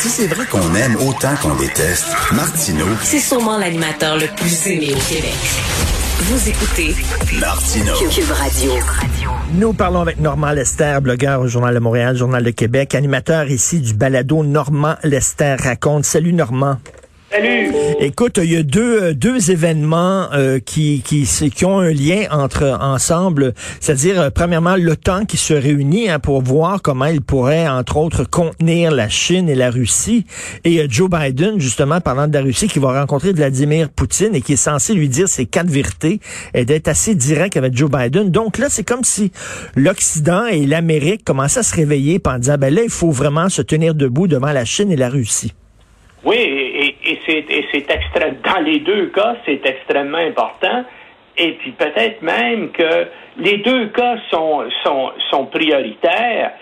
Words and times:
Si 0.00 0.08
c'est 0.08 0.28
vrai 0.28 0.46
qu'on 0.46 0.76
aime 0.76 0.94
autant 1.08 1.34
qu'on 1.42 1.56
déteste, 1.56 2.06
Martineau, 2.32 2.86
C'est 3.02 3.18
sûrement 3.18 3.58
l'animateur 3.58 4.16
le 4.16 4.28
plus 4.36 4.68
aimé 4.68 4.94
au 4.94 5.12
Québec. 5.12 5.34
Vous 6.20 6.48
écoutez 6.48 6.94
Martineau. 7.40 7.94
Cube 8.08 8.30
Radio. 8.30 8.70
Nous 9.54 9.72
parlons 9.72 10.00
avec 10.02 10.20
Normand 10.20 10.52
Lester, 10.52 10.98
blogueur 11.02 11.40
au 11.40 11.48
Journal 11.48 11.74
de 11.74 11.80
Montréal, 11.80 12.16
Journal 12.16 12.44
de 12.44 12.50
Québec, 12.50 12.94
animateur 12.94 13.50
ici 13.50 13.80
du 13.80 13.92
balado 13.92 14.44
Normand 14.44 14.94
Lester 15.02 15.56
raconte. 15.58 16.04
Salut 16.04 16.32
Normand. 16.32 16.76
Salut! 17.30 17.74
Écoute, 18.00 18.40
il 18.42 18.50
y 18.50 18.56
a 18.56 18.62
deux, 18.62 19.02
euh, 19.02 19.14
deux 19.14 19.50
événements 19.50 20.32
euh, 20.32 20.60
qui, 20.60 21.02
qui, 21.04 21.26
qui 21.26 21.64
ont 21.66 21.78
un 21.78 21.92
lien 21.92 22.24
entre 22.30 22.78
ensemble, 22.80 23.52
c'est-à-dire 23.80 24.18
euh, 24.18 24.30
premièrement 24.30 24.76
l'OTAN 24.76 25.26
qui 25.26 25.36
se 25.36 25.52
réunit 25.52 26.08
hein, 26.08 26.20
pour 26.20 26.40
voir 26.40 26.80
comment 26.80 27.04
il 27.04 27.20
pourrait 27.20 27.68
entre 27.68 27.98
autres 27.98 28.24
contenir 28.24 28.92
la 28.92 29.10
Chine 29.10 29.50
et 29.50 29.54
la 29.54 29.70
Russie, 29.70 30.24
et 30.64 30.80
euh, 30.80 30.86
Joe 30.88 31.10
Biden 31.10 31.60
justement 31.60 32.00
parlant 32.00 32.28
de 32.28 32.32
la 32.32 32.40
Russie 32.40 32.66
qui 32.66 32.78
va 32.78 32.98
rencontrer 32.98 33.34
Vladimir 33.34 33.90
Poutine 33.90 34.34
et 34.34 34.40
qui 34.40 34.54
est 34.54 34.56
censé 34.56 34.94
lui 34.94 35.10
dire 35.10 35.28
ses 35.28 35.44
quatre 35.44 35.68
vérités 35.68 36.20
et 36.54 36.64
d'être 36.64 36.88
assez 36.88 37.14
direct 37.14 37.58
avec 37.58 37.76
Joe 37.76 37.90
Biden. 37.90 38.30
Donc 38.30 38.56
là, 38.56 38.68
c'est 38.70 38.84
comme 38.84 39.04
si 39.04 39.32
l'Occident 39.76 40.46
et 40.46 40.64
l'Amérique 40.64 41.24
commençaient 41.24 41.60
à 41.60 41.62
se 41.62 41.76
réveiller 41.76 42.22
en 42.24 42.38
disant 42.38 42.56
ben 42.58 42.72
là, 42.72 42.82
il 42.82 42.90
faut 42.90 43.10
vraiment 43.10 43.50
se 43.50 43.60
tenir 43.60 43.94
debout 43.94 44.28
devant 44.28 44.52
la 44.52 44.64
Chine 44.64 44.90
et 44.90 44.96
la 44.96 45.10
Russie. 45.10 45.52
Oui, 46.24 46.67
c'est. 47.28 48.42
Dans 48.44 48.60
les 48.60 48.80
deux 48.80 49.06
cas, 49.06 49.36
c'est 49.44 49.64
extrêmement 49.64 50.18
important. 50.18 50.84
Et 51.36 51.52
puis 51.52 51.72
peut-être 51.72 52.22
même 52.22 52.70
que 52.70 53.06
les 53.36 53.58
deux 53.58 53.86
cas 53.88 54.16
sont, 54.30 54.64
sont, 54.82 55.12
sont 55.30 55.46
prioritaires. 55.46 56.52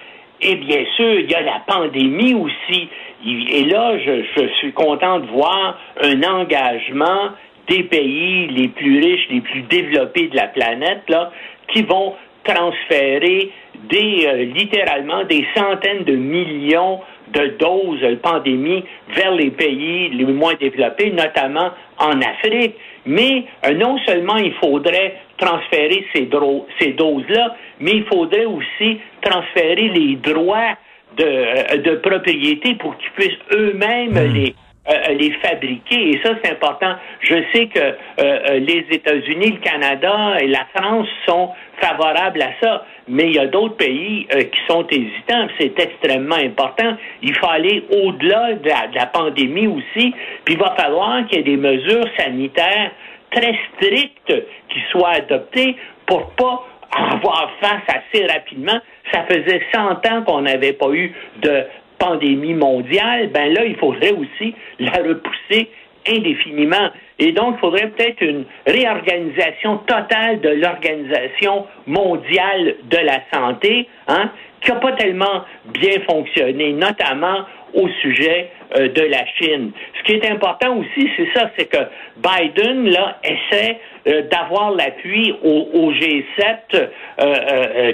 Et 0.41 0.57
bien 0.57 0.84
sûr, 0.97 1.21
il 1.21 1.30
y 1.30 1.34
a 1.34 1.41
la 1.41 1.62
pandémie 1.66 2.34
aussi. 2.34 2.88
Et 3.24 3.65
là, 3.65 3.97
je, 3.98 4.23
je 4.37 4.48
suis 4.59 4.73
content 4.73 5.21
de 5.21 5.27
voir 5.29 5.79
un 6.02 6.23
engagement 6.23 7.30
des 7.68 7.85
pays 7.85 8.49
les 8.49 8.68
plus 8.68 9.01
riches, 9.01 9.27
les 9.30 9.40
plus 9.40 9.62
développés 9.62 10.29
de 10.29 10.37
la 10.37 10.49
planète, 10.49 11.02
là, 11.09 11.33
qui 11.73 11.83
vont 11.83 12.15
transférer 12.45 13.51
des, 13.88 14.27
euh, 14.27 14.45
littéralement 14.45 15.24
des 15.24 15.45
centaines 15.57 16.05
de 16.05 16.15
millions 16.15 17.01
de 17.37 17.45
doses 17.59 18.01
de 18.01 18.15
pandémie 18.16 18.82
vers 19.15 19.32
les 19.32 19.51
pays 19.51 20.09
les 20.10 20.24
moins 20.24 20.54
développés, 20.54 21.10
notamment 21.12 21.70
en 21.98 22.20
Afrique. 22.32 22.74
Mais 23.04 23.45
euh, 23.66 23.74
non 23.74 23.98
seulement 24.06 24.37
il 24.37 24.52
faudrait 24.54 25.15
transférer 25.38 26.04
ces, 26.15 26.23
dro- 26.26 26.66
ces 26.80 26.93
doses-là, 26.93 27.54
mais 27.80 27.93
il 27.93 28.04
faudrait 28.04 28.46
aussi 28.46 28.98
transférer 29.20 29.88
les 29.98 30.16
droits 30.16 30.73
de, 31.18 31.24
euh, 31.24 31.76
de 31.78 31.96
propriété 31.96 32.74
pour 32.74 32.96
qu'ils 32.98 33.10
puissent 33.12 33.45
eux-mêmes 33.52 34.18
les 34.32 34.54
euh, 34.88 35.15
les 35.15 35.32
fabriquer. 35.32 36.10
Et 36.10 36.20
ça, 36.23 36.34
c'est 36.42 36.52
important. 36.52 36.95
Je 37.20 37.37
sais 37.52 37.66
que 37.66 37.80
euh, 37.80 37.92
euh, 38.20 38.59
les 38.59 38.87
États-Unis, 38.90 39.52
le 39.52 39.59
Canada 39.59 40.37
et 40.40 40.46
la 40.46 40.66
France 40.74 41.09
sont 41.26 41.51
favorables 41.80 42.40
à 42.40 42.51
ça, 42.62 42.84
mais 43.09 43.24
il 43.24 43.34
y 43.34 43.38
a 43.38 43.46
d'autres 43.46 43.76
pays 43.76 44.26
euh, 44.32 44.43
qui 44.43 44.59
sont 44.68 44.87
hésitants. 44.88 45.48
C'est 45.59 45.78
extrêmement 45.78 46.37
important. 46.37 46.96
Il 47.23 47.34
faut 47.34 47.48
aller 47.48 47.84
au-delà 47.90 48.54
de 48.54 48.68
la, 48.68 48.87
de 48.88 48.95
la 48.95 49.06
pandémie 49.06 49.66
aussi. 49.66 50.15
Puis 50.45 50.54
il 50.54 50.59
va 50.59 50.74
falloir 50.78 51.26
qu'il 51.26 51.38
y 51.38 51.40
ait 51.40 51.45
des 51.45 51.56
mesures 51.56 52.06
sanitaires 52.18 52.93
très 53.30 53.59
strictes 53.74 54.34
qui 54.68 54.80
soient 54.90 55.16
adoptées 55.16 55.76
pour 56.06 56.30
pas 56.32 56.65
avoir 56.96 57.50
face 57.60 57.82
assez 57.88 58.24
rapidement. 58.26 58.78
Ça 59.12 59.24
faisait 59.24 59.62
100 59.74 60.06
ans 60.06 60.23
qu'on 60.26 60.43
n'avait 60.43 60.73
pas 60.73 60.90
eu 60.90 61.12
de 61.43 61.65
pandémie 61.99 62.55
mondiale, 62.55 63.30
ben 63.33 63.52
là, 63.52 63.65
il 63.65 63.77
faudrait 63.77 64.12
aussi 64.12 64.55
la 64.78 64.93
repousser 64.93 65.69
indéfiniment. 66.09 66.91
Et 67.19 67.33
donc, 67.33 67.56
il 67.56 67.61
faudrait 67.61 67.89
peut-être 67.89 68.21
une 68.22 68.44
réorganisation 68.66 69.79
totale 69.79 70.41
de 70.41 70.51
l'Organisation 70.51 71.67
mondiale 71.87 72.77
de 72.85 72.99
la 72.99 73.21
santé, 73.33 73.89
hein, 74.06 74.31
qui 74.61 74.71
n'a 74.71 74.77
pas 74.77 74.93
tellement 74.93 75.45
bien 75.67 76.01
fonctionné, 76.09 76.73
notamment 76.73 77.45
au 77.75 77.89
sujet 78.01 78.51
euh, 78.79 78.89
de 78.89 79.03
la 79.03 79.25
Chine. 79.39 79.73
Ce 79.99 80.05
qui 80.05 80.12
est 80.12 80.31
important 80.31 80.79
aussi, 80.79 81.11
c'est 81.17 81.29
ça, 81.35 81.51
c'est 81.56 81.67
que 81.67 81.79
Biden, 82.17 82.89
là, 82.89 83.19
essaie 83.25 83.79
euh, 84.06 84.23
d'avoir 84.31 84.71
l'appui 84.71 85.35
au, 85.43 85.69
au 85.73 85.93
G7 85.93 86.47
euh, 86.75 86.87
euh, 87.21 87.93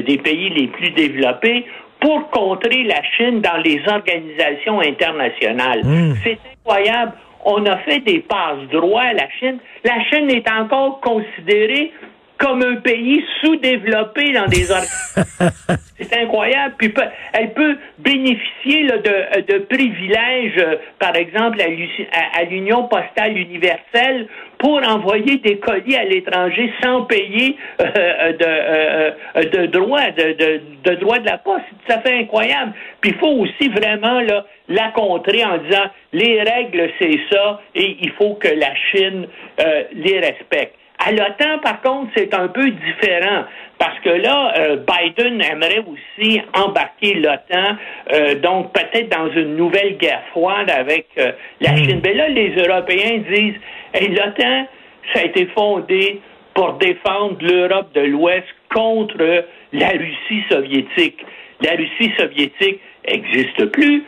des 0.00 0.18
pays 0.18 0.50
les 0.50 0.66
plus 0.68 0.90
développés 0.90 1.64
pour 2.04 2.28
contrer 2.28 2.82
la 2.82 3.02
Chine 3.16 3.40
dans 3.40 3.56
les 3.64 3.80
organisations 3.88 4.78
internationales. 4.80 5.80
C'est 6.22 6.38
incroyable. 6.52 7.12
On 7.46 7.64
a 7.64 7.78
fait 7.78 8.00
des 8.00 8.18
passes-droits 8.18 9.04
à 9.04 9.12
la 9.14 9.30
Chine. 9.38 9.56
La 9.84 10.04
Chine 10.04 10.30
est 10.30 10.46
encore 10.50 11.00
considérée 11.00 11.92
comme 12.36 12.62
un 12.62 12.76
pays 12.76 13.24
sous-développé 13.40 14.32
dans 14.32 14.46
des 14.48 14.70
organisations. 14.70 15.22
C'est 15.98 16.22
incroyable. 16.22 16.74
Puis 16.76 16.92
elle 17.32 17.54
peut 17.54 17.78
bénéficier 17.98 18.82
là, 18.82 18.98
de, 18.98 19.52
de 19.52 19.58
privilèges, 19.60 20.58
euh, 20.58 20.76
par 20.98 21.16
exemple 21.16 21.58
à 21.62 22.44
l'Union 22.44 22.86
postale 22.88 23.38
universelle, 23.38 24.28
pour 24.64 24.80
envoyer 24.88 25.36
des 25.36 25.58
colis 25.58 25.94
à 25.94 26.04
l'étranger 26.04 26.72
sans 26.82 27.02
payer 27.02 27.54
euh, 27.82 27.84
euh, 27.84 28.32
de, 28.32 28.44
euh, 28.46 29.10
euh, 29.36 29.42
de 29.42 29.66
droits 29.66 30.10
de, 30.12 30.32
de, 30.32 30.60
de 30.84 30.94
droits 30.94 31.18
de 31.18 31.26
la 31.26 31.36
poste. 31.36 31.66
Ça 31.86 32.00
fait 32.00 32.20
incroyable. 32.20 32.72
Puis 33.02 33.10
il 33.10 33.18
faut 33.18 33.42
aussi 33.42 33.68
vraiment 33.68 34.20
là, 34.20 34.46
la 34.70 34.88
contrer 34.92 35.44
en 35.44 35.58
disant 35.58 35.84
les 36.14 36.40
règles 36.40 36.88
c'est 36.98 37.20
ça 37.30 37.60
et 37.74 37.98
il 38.00 38.10
faut 38.12 38.36
que 38.36 38.48
la 38.48 38.74
Chine 38.90 39.26
euh, 39.60 39.82
les 39.92 40.18
respecte. 40.20 40.76
À 41.06 41.12
l'OTAN, 41.12 41.58
par 41.62 41.82
contre, 41.82 42.12
c'est 42.16 42.32
un 42.32 42.48
peu 42.48 42.70
différent 42.70 43.44
parce 43.78 43.98
que 44.00 44.08
là, 44.08 44.54
euh, 44.56 44.76
Biden 44.76 45.42
aimerait 45.42 45.84
aussi 45.86 46.40
embarquer 46.54 47.14
l'OTAN, 47.14 47.76
euh, 48.10 48.36
donc 48.36 48.72
peut-être 48.72 49.10
dans 49.10 49.30
une 49.32 49.54
nouvelle 49.54 49.98
guerre 49.98 50.22
froide 50.30 50.70
avec 50.70 51.08
euh, 51.18 51.32
la 51.60 51.76
Chine. 51.76 52.00
Mais 52.02 52.14
là, 52.14 52.28
les 52.30 52.54
Européens 52.56 53.22
disent, 53.28 53.60
hey, 53.92 54.08
l'OTAN, 54.08 54.66
ça 55.12 55.20
a 55.20 55.24
été 55.24 55.44
fondé 55.54 56.22
pour 56.54 56.74
défendre 56.74 57.36
l'Europe 57.42 57.92
de 57.94 58.00
l'Ouest 58.00 58.46
contre 58.72 59.44
la 59.74 59.88
Russie 59.90 60.42
soviétique. 60.50 61.22
La 61.60 61.72
Russie 61.72 62.12
soviétique 62.16 62.80
n'existe 63.06 63.66
plus. 63.66 64.04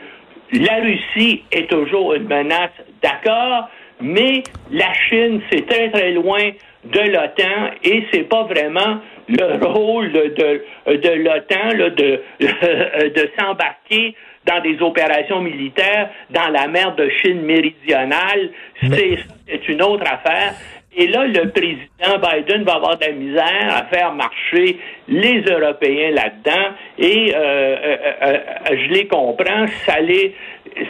La 0.51 0.77
Russie 0.77 1.43
est 1.51 1.69
toujours 1.69 2.15
une 2.15 2.27
menace, 2.27 2.71
d'accord, 3.03 3.69
mais 4.01 4.41
la 4.71 4.91
Chine, 4.93 5.41
c'est 5.51 5.67
très 5.67 5.91
très 5.91 6.11
loin 6.11 6.51
de 6.91 7.11
l'OTAN 7.11 7.71
et 7.83 8.05
c'est 8.11 8.27
pas 8.29 8.43
vraiment 8.43 8.99
le 9.29 9.65
rôle 9.65 10.11
de, 10.11 10.33
de, 10.35 10.95
de 10.95 11.09
l'OTAN 11.09 11.77
là, 11.77 11.89
de, 11.89 12.21
de 12.39 13.29
s'embarquer 13.37 14.15
dans 14.45 14.61
des 14.61 14.81
opérations 14.81 15.41
militaires 15.41 16.09
dans 16.29 16.47
la 16.49 16.67
mer 16.67 16.95
de 16.95 17.09
Chine 17.21 17.41
méridionale. 17.41 18.49
C'est, 18.81 19.19
c'est 19.47 19.67
une 19.67 19.81
autre 19.81 20.05
affaire. 20.09 20.53
Et 20.99 21.05
là, 21.07 21.27
le 21.27 21.49
président 21.51 22.17
Biden 22.17 22.63
va 22.63 22.75
avoir 22.75 22.97
de 22.97 23.05
la 23.05 23.11
misère 23.11 23.67
à 23.69 23.83
faire 23.85 24.13
marcher 24.13 24.79
les 25.07 25.41
Européens 25.41 26.09
là-dedans. 26.09 26.69
Et 26.97 27.35
euh, 27.35 27.39
euh, 27.39 27.97
euh, 28.23 28.37
je 28.71 28.93
les 28.93 29.07
comprends, 29.07 29.67
ça 29.85 29.99
les 29.99 30.33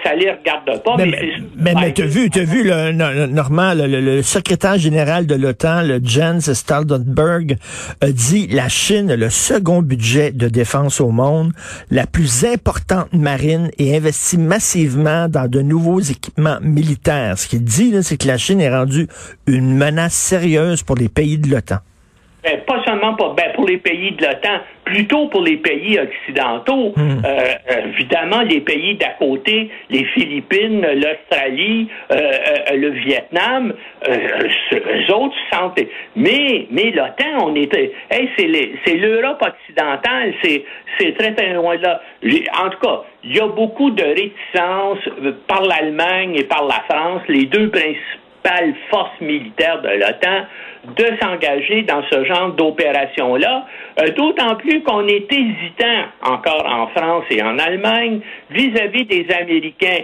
ça 0.03 0.15
les 0.15 0.31
regarde 0.31 0.83
pas. 0.83 0.95
Mais, 0.97 1.05
Mais, 1.57 1.73
mais, 1.73 1.93
t'as 1.93 2.05
vu, 2.05 2.29
t'as 2.29 2.43
vu, 2.43 2.63
le, 2.63 2.91
no- 2.91 3.27
Normand, 3.27 3.73
le, 3.73 3.87
le- 3.87 4.01
le 4.01 4.21
secrétaire 4.21 4.77
général 4.77 5.25
de 5.27 5.35
l'OTAN, 5.35 5.81
le 5.83 5.99
Jens 6.03 6.51
Stoltenberg, 6.53 7.57
a 8.01 8.11
dit 8.11 8.47
la 8.47 8.69
Chine 8.69 9.11
a 9.11 9.15
le 9.15 9.29
second 9.29 9.81
budget 9.81 10.31
de 10.31 10.47
défense 10.47 11.01
au 11.01 11.09
monde, 11.09 11.51
la 11.91 12.05
plus 12.07 12.45
importante 12.45 13.11
marine 13.13 13.69
et 13.77 13.95
investit 13.95 14.37
massivement 14.37 15.27
dans 15.27 15.47
de 15.49 15.61
nouveaux 15.61 15.99
équipements 15.99 16.57
militaires. 16.61 17.37
Ce 17.37 17.47
qu'il 17.47 17.63
dit, 17.63 17.93
c'est 18.03 18.17
que 18.17 18.27
la 18.27 18.37
Chine 18.37 18.61
est 18.61 18.69
rendue 18.73 19.07
une 19.47 19.75
menace 19.75 20.13
sérieuse 20.13 20.83
pour 20.83 20.95
les 20.95 21.09
pays 21.09 21.37
de 21.37 21.49
l'OTAN. 21.49 21.77
Ben, 22.43 22.59
pas 22.65 22.81
seulement 22.85 22.96
pour, 23.17 23.33
ben, 23.33 23.51
pour 23.55 23.67
les 23.67 23.77
pays 23.77 24.11
de 24.11 24.25
l'OTAN, 24.25 24.59
plutôt 24.85 25.27
pour 25.27 25.41
les 25.41 25.57
pays 25.57 25.99
occidentaux. 25.99 26.93
Euh, 26.97 27.21
euh, 27.25 27.87
évidemment, 27.93 28.41
les 28.41 28.61
pays 28.61 28.95
d'à 28.95 29.09
côté, 29.19 29.69
les 29.89 30.05
Philippines, 30.05 30.81
l'Australie, 30.81 31.89
euh, 32.11 32.15
euh, 32.15 32.75
le 32.75 32.89
Vietnam, 32.91 33.73
eux 34.07 35.13
autres 35.13 35.35
se 35.35 35.55
sentent. 35.55 35.79
Mais, 36.15 36.67
mais 36.71 36.91
l'OTAN, 36.91 37.47
on 37.47 37.55
était. 37.55 37.91
Hey, 38.09 38.29
c'est 38.37 38.95
l'Europe 38.95 39.41
occidentale, 39.41 40.33
c'est 40.43 40.63
très 41.17 41.33
très 41.33 41.53
loin 41.53 41.75
de 41.77 41.83
là. 41.83 42.01
En 42.63 42.69
tout 42.69 42.79
cas, 42.79 43.01
il 43.23 43.35
y 43.35 43.39
a 43.39 43.47
beaucoup 43.47 43.91
de 43.91 44.03
réticence 44.03 44.99
euh, 45.23 45.33
par 45.47 45.61
l'Allemagne 45.63 46.35
et 46.35 46.43
par 46.43 46.65
la 46.65 46.83
France, 46.89 47.21
les 47.27 47.45
deux 47.45 47.69
principaux 47.69 48.26
principales 48.47 48.73
forces 48.89 49.21
militaires 49.21 49.81
de 49.81 49.89
l'OTAN 49.89 50.45
de 50.95 51.05
s'engager 51.21 51.81
dans 51.83 52.01
ce 52.09 52.23
genre 52.23 52.51
d'opération-là, 52.53 53.65
euh, 53.99 54.09
d'autant 54.11 54.55
plus 54.55 54.81
qu'on 54.83 55.05
est 55.07 55.31
hésitant 55.31 56.05
encore 56.21 56.65
en 56.65 56.87
France 56.87 57.25
et 57.29 57.41
en 57.41 57.59
Allemagne 57.59 58.21
vis-à-vis 58.51 59.05
des 59.05 59.27
Américains. 59.33 60.03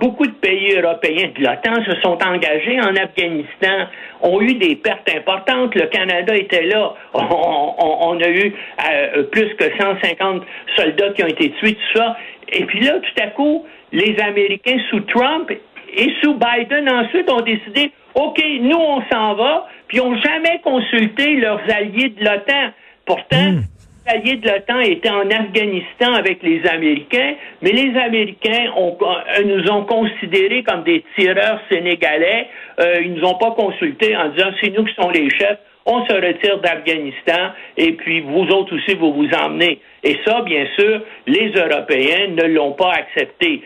Beaucoup 0.00 0.26
de 0.26 0.32
pays 0.32 0.74
européens 0.74 1.28
de 1.36 1.42
l'OTAN 1.42 1.84
se 1.84 2.00
sont 2.00 2.18
engagés 2.24 2.80
en 2.80 2.96
Afghanistan, 2.96 3.88
ont 4.22 4.40
eu 4.40 4.54
des 4.54 4.76
pertes 4.76 5.10
importantes. 5.14 5.74
Le 5.74 5.86
Canada 5.88 6.34
était 6.34 6.64
là. 6.64 6.94
On, 7.14 8.18
a 8.20 8.28
eu 8.28 8.54
euh, 8.90 9.22
plus 9.24 9.54
que 9.56 9.64
150 9.78 10.42
soldats 10.76 11.10
qui 11.10 11.24
ont 11.24 11.28
été 11.28 11.50
tués, 11.52 11.74
tout 11.74 11.98
ça. 11.98 12.16
Et 12.52 12.64
puis 12.64 12.80
là, 12.80 12.94
tout 13.00 13.22
à 13.22 13.26
coup, 13.28 13.66
les 13.92 14.16
Américains 14.20 14.78
sous 14.90 15.00
Trump 15.00 15.50
et 15.96 16.12
sous 16.22 16.34
Biden 16.34 16.88
ensuite 16.88 17.30
ont 17.30 17.40
décidé, 17.40 17.92
OK, 18.14 18.42
nous 18.60 18.76
on 18.76 19.02
s'en 19.10 19.34
va, 19.34 19.66
puis 19.88 19.98
ils 19.98 20.02
n'ont 20.02 20.16
jamais 20.20 20.60
consulté 20.62 21.36
leurs 21.36 21.60
alliés 21.70 22.10
de 22.10 22.24
l'OTAN. 22.24 22.72
Pourtant, 23.04 23.50
hmm. 23.50 23.62
les 24.06 24.12
alliés 24.12 24.36
de 24.36 24.48
l'OTAN 24.48 24.80
étaient 24.80 25.10
en 25.10 25.30
Afghanistan 25.30 26.14
avec 26.14 26.42
les 26.42 26.66
Américains, 26.66 27.34
mais 27.62 27.72
les 27.72 27.98
Américains 27.98 28.72
euh, 28.76 29.44
nous 29.44 29.70
ont 29.70 29.84
considérés 29.84 30.62
comme 30.62 30.84
des 30.84 31.04
tireurs 31.16 31.60
sénégalais. 31.70 32.48
Euh, 32.80 33.02
ils 33.02 33.14
nous 33.14 33.24
ont 33.24 33.38
pas 33.38 33.52
consultés 33.52 34.16
en 34.16 34.28
disant 34.30 34.50
c'est 34.60 34.70
nous 34.70 34.84
qui 34.84 34.94
sommes 34.94 35.12
les 35.12 35.30
chefs 35.30 35.58
on 35.86 36.06
se 36.06 36.12
retire 36.12 36.58
d'Afghanistan 36.58 37.50
et 37.76 37.92
puis 37.92 38.20
vous 38.20 38.46
autres 38.48 38.76
aussi, 38.76 38.94
vous 38.94 39.12
vous 39.12 39.28
emmenez. 39.34 39.80
Et 40.04 40.18
ça, 40.24 40.42
bien 40.42 40.66
sûr, 40.78 41.00
les 41.26 41.50
Européens 41.50 42.28
ne 42.28 42.44
l'ont 42.44 42.72
pas 42.72 42.92
accepté. 42.92 43.62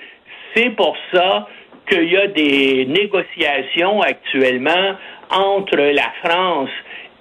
C'est 0.54 0.70
pour 0.70 0.96
ça 1.12 1.46
qu'il 1.88 2.10
y 2.10 2.16
a 2.16 2.26
des 2.28 2.86
négociations 2.86 4.00
actuellement 4.02 4.96
entre 5.30 5.76
la 5.76 6.12
France 6.24 6.70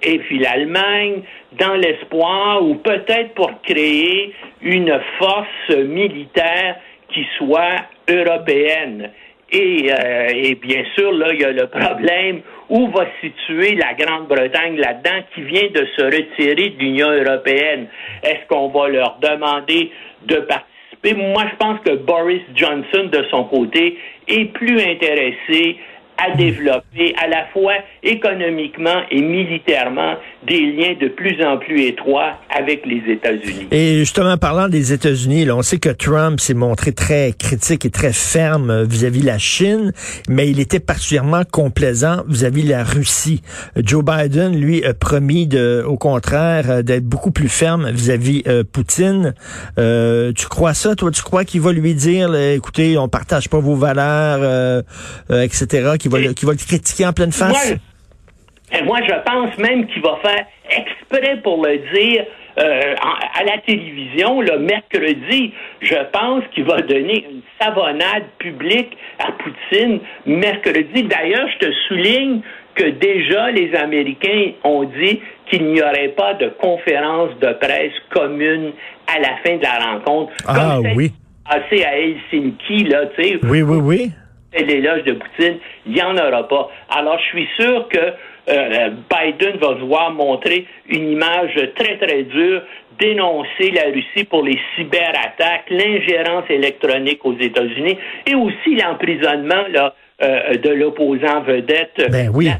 et 0.02 0.18
puis 0.18 0.38
l'Allemagne 0.38 1.22
dans 1.52 1.74
l'espoir 1.74 2.62
ou 2.62 2.74
peut-être 2.76 3.34
pour 3.34 3.50
créer 3.62 4.34
une 4.62 5.00
force 5.18 5.76
militaire 5.76 6.76
qui 7.12 7.26
soit 7.38 7.84
européenne. 8.08 9.10
Et, 9.52 9.92
euh, 9.92 10.28
et, 10.34 10.54
bien 10.56 10.82
sûr, 10.96 11.12
là, 11.12 11.28
il 11.32 11.40
y 11.40 11.44
a 11.44 11.52
le 11.52 11.68
problème 11.68 12.40
où 12.68 12.88
va 12.88 13.06
situer 13.20 13.76
la 13.76 13.94
Grande-Bretagne 13.94 14.76
là-dedans 14.76 15.22
qui 15.34 15.42
vient 15.42 15.68
de 15.72 15.86
se 15.96 16.02
retirer 16.02 16.70
de 16.70 16.78
l'Union 16.78 17.10
européenne. 17.10 17.86
Est-ce 18.24 18.46
qu'on 18.48 18.68
va 18.68 18.88
leur 18.88 19.18
demander 19.20 19.92
de 20.24 20.36
participer? 21.06 21.14
Moi, 21.14 21.44
je 21.50 21.56
pense 21.56 21.80
que 21.80 21.96
Boris 21.96 22.42
Johnson, 22.54 23.08
de 23.12 23.24
son 23.30 23.44
côté, 23.44 23.98
est 24.28 24.46
plus 24.46 24.80
intéressé 24.80 25.76
à 26.18 26.36
développer 26.36 27.14
à 27.22 27.28
la 27.28 27.46
fois 27.52 27.74
économiquement 28.02 29.02
et 29.10 29.20
militairement 29.20 30.14
des 30.46 30.60
liens 30.60 30.94
de 31.00 31.08
plus 31.08 31.42
en 31.44 31.58
plus 31.58 31.82
étroits 31.82 32.34
avec 32.56 32.86
les 32.86 33.02
États-Unis. 33.12 33.68
Et 33.70 33.98
justement, 33.98 34.36
parlant 34.36 34.68
des 34.68 34.92
États-Unis, 34.92 35.50
on 35.50 35.62
sait 35.62 35.78
que 35.78 35.88
Trump 35.88 36.40
s'est 36.40 36.54
montré 36.54 36.92
très 36.92 37.32
critique 37.32 37.84
et 37.84 37.90
très 37.90 38.12
ferme 38.12 38.84
vis-à-vis 38.84 39.20
de 39.20 39.26
la 39.26 39.38
Chine, 39.38 39.92
mais 40.28 40.48
il 40.48 40.60
était 40.60 40.80
particulièrement 40.80 41.42
complaisant 41.50 42.22
vis-à-vis 42.28 42.64
de 42.64 42.70
la 42.70 42.84
Russie. 42.84 43.42
Joe 43.76 44.04
Biden, 44.04 44.58
lui, 44.58 44.84
a 44.84 44.94
promis 44.94 45.46
de, 45.46 45.84
au 45.86 45.96
contraire 45.96 46.82
d'être 46.82 47.04
beaucoup 47.04 47.30
plus 47.30 47.48
ferme 47.48 47.90
vis-à-vis 47.90 48.42
-vis, 48.42 48.48
euh, 48.48 48.64
Poutine. 48.64 49.34
Euh, 49.78 50.32
tu 50.32 50.46
crois 50.46 50.74
ça, 50.74 50.94
toi? 50.94 51.10
Tu 51.10 51.22
crois 51.22 51.44
qu'il 51.44 51.60
va 51.60 51.72
lui 51.72 51.94
dire, 51.94 52.34
écoutez, 52.34 52.98
on 52.98 53.08
partage 53.08 53.48
pas 53.48 53.58
vos 53.58 53.74
valeurs, 53.74 54.38
euh, 54.42 54.82
euh 55.30 55.42
etc., 55.42 55.92
qu'il 56.08 56.46
va, 56.46 56.52
va 56.52 56.52
le 56.52 56.66
critiquer 56.66 57.06
en 57.06 57.12
pleine 57.12 57.32
face? 57.32 57.78
Moi, 58.72 58.82
moi 58.84 58.98
je 59.06 59.14
pense 59.24 59.58
même 59.58 59.86
qu'il 59.86 60.02
va 60.02 60.18
faire 60.22 60.46
exprès 60.70 61.40
pour 61.42 61.64
le 61.64 61.78
dire 61.94 62.24
euh, 62.58 62.94
à 63.38 63.44
la 63.44 63.58
télévision 63.58 64.40
le 64.40 64.58
mercredi. 64.58 65.52
Je 65.80 65.96
pense 66.12 66.42
qu'il 66.54 66.64
va 66.64 66.80
donner 66.82 67.26
une 67.30 67.42
savonnade 67.60 68.24
publique 68.38 68.96
à 69.18 69.32
Poutine 69.32 70.00
mercredi. 70.24 71.02
D'ailleurs, 71.02 71.48
je 71.54 71.66
te 71.66 71.72
souligne 71.88 72.40
que 72.74 72.90
déjà 72.90 73.50
les 73.50 73.74
Américains 73.74 74.52
ont 74.64 74.84
dit 74.84 75.20
qu'il 75.50 75.66
n'y 75.66 75.82
aurait 75.82 76.14
pas 76.16 76.34
de 76.34 76.48
conférence 76.60 77.30
de 77.40 77.52
presse 77.54 77.92
commune 78.10 78.72
à 79.06 79.20
la 79.20 79.36
fin 79.44 79.56
de 79.56 79.62
la 79.62 79.92
rencontre. 79.92 80.32
Ah 80.46 80.80
oui. 80.94 81.12
Passé 81.48 81.84
à 81.84 81.96
Helsinki, 81.96 82.84
là, 82.84 83.06
tu 83.16 83.22
sais. 83.22 83.38
Oui, 83.44 83.62
oui, 83.62 83.78
oui 83.80 84.10
l'éloge 84.64 85.04
de 85.04 85.12
Poutine, 85.12 85.58
il 85.86 85.92
n'y 85.92 86.02
en 86.02 86.16
aura 86.16 86.46
pas. 86.48 86.70
Alors, 86.90 87.18
je 87.18 87.24
suis 87.24 87.48
sûr 87.56 87.88
que 87.88 87.98
euh, 88.48 88.90
Biden 89.10 89.56
va 89.58 89.74
devoir 89.74 90.12
montrer 90.12 90.66
une 90.88 91.10
image 91.10 91.54
très, 91.74 91.96
très 91.98 92.22
dure, 92.22 92.62
dénoncer 92.98 93.70
la 93.72 93.90
Russie 93.92 94.24
pour 94.24 94.44
les 94.44 94.58
cyberattaques, 94.74 95.68
l'ingérence 95.70 96.44
électronique 96.48 97.24
aux 97.24 97.36
États-Unis 97.36 97.98
et 98.26 98.34
aussi 98.34 98.76
l'emprisonnement 98.76 99.64
euh, 100.22 100.54
de 100.54 100.70
l'opposant 100.70 101.42
vedette. 101.42 102.10
Ben 102.10 102.30
oui. 102.32 102.50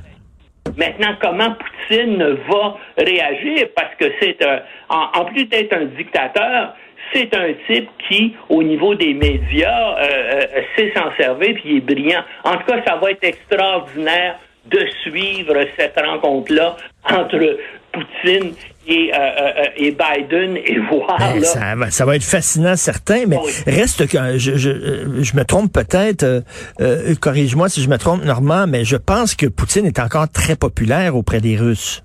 Maintenant, 0.76 1.14
comment 1.22 1.54
Poutine 1.54 2.37
va 2.49 2.76
réagir? 2.99 3.69
Parce 3.75 3.94
que 3.94 4.06
c'est 4.20 4.44
un, 4.44 4.60
en 4.88 5.25
plus 5.25 5.44
d'être 5.44 5.72
un 5.75 5.84
dictateur, 5.84 6.75
c'est 7.12 7.34
un 7.34 7.52
type 7.66 7.88
qui, 8.08 8.34
au 8.48 8.62
niveau 8.62 8.94
des 8.94 9.14
médias, 9.14 9.96
euh, 9.98 10.02
euh, 10.34 10.60
sait 10.76 10.92
s'en 10.94 11.14
servir, 11.16 11.54
puis 11.54 11.62
il 11.66 11.76
est 11.76 11.80
brillant. 11.80 12.22
En 12.44 12.56
tout 12.56 12.66
cas, 12.66 12.82
ça 12.86 12.96
va 12.96 13.10
être 13.10 13.24
extraordinaire 13.24 14.38
de 14.66 14.80
suivre 15.02 15.54
cette 15.78 15.98
rencontre-là 15.98 16.76
entre 17.04 17.58
Poutine 17.92 18.52
et, 18.88 19.12
euh, 19.14 19.64
et, 19.76 19.92
Biden 19.92 20.56
et 20.56 20.78
voir. 20.90 21.16
Ben, 21.18 21.40
ça, 21.42 21.74
va, 21.76 21.90
ça, 21.90 22.04
va 22.04 22.16
être 22.16 22.24
fascinant, 22.24 22.76
certain, 22.76 23.24
mais 23.26 23.38
reste 23.66 24.08
que 24.08 24.38
je, 24.38 24.56
je, 24.56 25.22
je 25.22 25.36
me 25.36 25.44
trompe 25.44 25.72
peut-être, 25.72 26.42
corrige-moi 27.20 27.68
si 27.68 27.82
je 27.82 27.88
me 27.88 27.96
trompe, 27.96 28.24
Normand, 28.24 28.66
mais 28.66 28.84
je 28.84 28.96
pense 28.96 29.34
que 29.34 29.46
Poutine 29.46 29.86
est 29.86 30.00
encore 30.00 30.28
très 30.28 30.56
populaire 30.56 31.16
auprès 31.16 31.40
des 31.40 31.56
Russes. 31.56 32.02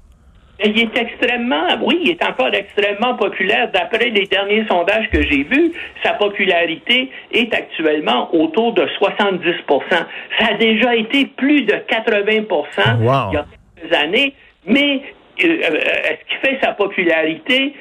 Il 0.63 0.79
est 0.79 0.97
extrêmement, 0.97 1.65
oui, 1.81 1.99
il 2.03 2.09
est 2.11 2.23
encore 2.23 2.53
extrêmement 2.53 3.15
populaire. 3.15 3.71
D'après 3.71 4.09
les 4.09 4.25
derniers 4.25 4.65
sondages 4.67 5.09
que 5.09 5.21
j'ai 5.21 5.43
vus, 5.43 5.71
sa 6.03 6.13
popularité 6.13 7.09
est 7.31 7.53
actuellement 7.53 8.33
autour 8.33 8.73
de 8.73 8.83
70% 8.99 9.55
Ça 9.89 10.47
a 10.49 10.53
déjà 10.55 10.95
été 10.95 11.25
plus 11.25 11.63
de 11.63 11.73
80% 11.73 12.99
il 12.99 13.05
y 13.05 13.07
a 13.09 13.45
quelques 13.75 13.93
années. 13.93 14.33
Mais 14.65 15.01
euh, 15.43 15.47
euh, 15.47 15.79
ce 16.19 16.29
qui 16.29 16.47
fait 16.47 16.59
sa 16.61 16.73
popularité, 16.73 17.73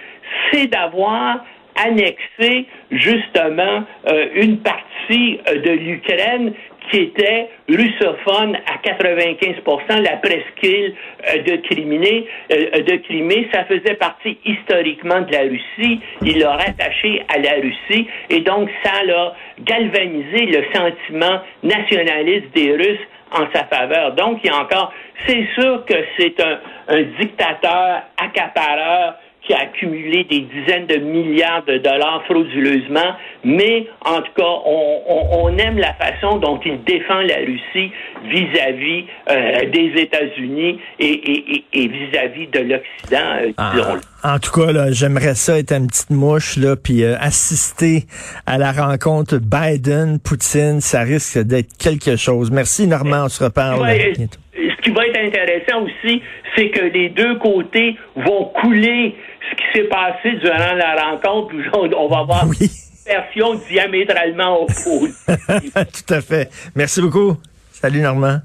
c'est 0.50 0.67
d'avoir 0.69 1.44
annexé 1.76 2.67
justement 2.90 3.84
euh, 4.08 4.26
une 4.34 4.58
partie 4.58 5.38
de 5.46 5.70
l'Ukraine 5.70 6.53
qui 6.91 6.98
était 6.98 7.48
russophone 7.69 8.56
à 8.67 8.79
95% 8.86 10.03
la 10.03 10.17
presqu'île 10.17 10.94
euh, 11.29 11.43
de 11.43 11.56
Crimée, 11.69 12.27
euh, 12.53 12.82
de 12.82 13.50
ça 13.53 13.65
faisait 13.65 13.94
partie 13.94 14.39
historiquement 14.44 15.20
de 15.20 15.32
la 15.32 15.43
Russie. 15.43 16.00
Il 16.22 16.39
l'a 16.39 16.53
rattaché 16.53 17.22
à 17.29 17.39
la 17.39 17.55
Russie 17.55 18.06
et 18.29 18.41
donc 18.41 18.69
ça 18.82 18.93
a 18.93 19.34
galvanisé 19.60 20.46
le 20.46 20.65
sentiment 20.74 21.41
nationaliste 21.62 22.53
des 22.55 22.72
Russes 22.72 23.06
en 23.32 23.46
sa 23.55 23.65
faveur. 23.65 24.15
Donc, 24.15 24.41
il 24.43 24.50
y 24.50 24.53
a 24.53 24.58
encore, 24.58 24.93
c'est 25.27 25.46
sûr 25.55 25.84
que 25.84 25.94
c'est 26.19 26.41
un, 26.41 26.58
un 26.89 27.03
dictateur 27.20 28.03
accapareur 28.17 29.15
qui 29.47 29.55
a 29.55 29.61
accumulé 29.61 30.25
des 30.25 30.41
dizaines 30.41 30.87
de 30.87 30.97
milliards 30.97 31.65
de 31.65 31.79
dollars 31.79 32.23
frauduleusement, 32.27 33.15
mais 33.44 33.87
en 34.05 34.20
tout 34.20 34.32
cas, 34.37 34.53
on, 34.67 35.56
aime 35.59 35.79
la 35.79 35.94
façon 35.94 36.39
dont 36.39 36.61
il 36.65 36.82
défend 36.85 37.20
la 37.20 37.37
Russie 37.37 37.91
vis-à-vis 38.25 39.05
euh, 39.31 39.70
des 39.70 40.01
États-Unis 40.01 40.79
et 40.99 41.63
vis-à-vis 41.75 42.47
de 42.49 42.61
l'Occident. 42.61 43.32
Euh, 43.43 43.53
ah, 43.56 44.35
en 44.35 44.39
tout 44.39 44.53
cas, 44.53 44.91
j'aimerais 44.91 45.35
ça 45.35 45.59
être 45.59 45.73
une 45.73 45.87
petite 45.87 46.11
mouche, 46.11 46.56
là, 46.56 46.77
puis 46.77 47.03
euh, 47.03 47.17
assister 47.19 48.05
à 48.47 48.59
la 48.59 48.73
rencontre 48.73 49.39
Biden-Poutine. 49.39 50.81
Ça 50.81 51.01
risque 51.01 51.39
d'être 51.39 51.77
quelque 51.79 52.17
chose. 52.17 52.51
Merci, 52.51 52.87
Normand. 52.87 53.25
On 53.25 53.29
se 53.29 53.43
reparle 53.43 53.87
bientôt 54.17 54.39
ce 54.81 54.82
qui 54.82 54.91
va 54.91 55.06
être 55.06 55.19
intéressant 55.19 55.82
aussi, 55.82 56.23
c'est 56.56 56.70
que 56.70 56.85
les 56.85 57.11
deux 57.11 57.37
côtés 57.37 57.97
vont 58.17 58.47
couler 58.61 59.15
ce 59.49 59.56
qui 59.56 59.63
s'est 59.73 59.89
passé 59.89 60.32
durant 60.41 60.75
la 60.75 61.11
rencontre. 61.11 61.55
On 61.97 62.09
va 62.09 62.19
avoir 62.19 62.44
une 62.47 62.69
version 63.06 63.55
diamétralement 63.69 64.63
opposée. 64.63 65.13
Tout 65.75 66.15
à 66.15 66.20
fait. 66.20 66.51
Merci 66.75 67.01
beaucoup. 67.01 67.37
Salut, 67.73 68.01
Normand. 68.01 68.41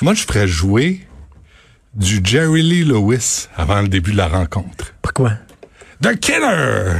Moi, 0.00 0.14
je 0.14 0.22
ferais 0.22 0.46
jouer 0.46 1.00
du 1.94 2.20
Jerry 2.24 2.62
Lee 2.62 2.84
Lewis 2.84 3.48
avant 3.56 3.82
le 3.82 3.88
début 3.88 4.12
de 4.12 4.16
la 4.16 4.28
rencontre. 4.28 4.94
Pourquoi? 5.02 5.32
The 6.02 6.18
killer! 6.18 6.98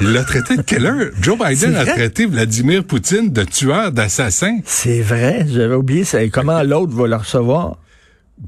Il 0.00 0.12
l'a 0.12 0.22
traité 0.22 0.56
de 0.56 0.62
killer. 0.62 1.10
Joe 1.20 1.36
Biden 1.36 1.74
a 1.74 1.84
traité 1.84 2.26
Vladimir 2.26 2.84
Poutine 2.84 3.32
de 3.32 3.42
tueur, 3.42 3.90
d'assassin. 3.90 4.58
C'est 4.64 5.00
vrai, 5.00 5.44
j'avais 5.48 5.74
oublié 5.74 6.04
ça. 6.04 6.22
Et 6.22 6.30
comment 6.30 6.62
l'autre 6.62 6.94
va 6.94 7.08
le 7.08 7.16
recevoir? 7.16 7.78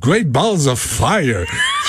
Great 0.00 0.30
balls 0.30 0.68
of 0.68 0.78
fire. 0.78 1.46